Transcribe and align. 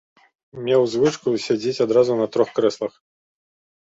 Меў 0.67 0.85
звычку 0.93 1.33
сядзець 1.45 1.83
адразу 1.85 2.17
на 2.21 2.27
трох 2.37 2.49
крэслах. 2.61 2.93